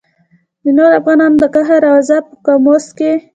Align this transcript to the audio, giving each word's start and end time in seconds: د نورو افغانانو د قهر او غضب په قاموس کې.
د 0.63 0.65
نورو 0.77 0.97
افغانانو 0.99 1.39
د 1.41 1.45
قهر 1.55 1.81
او 1.89 1.95
غضب 1.99 2.23
په 2.29 2.37
قاموس 2.45 2.85
کې. 2.97 3.11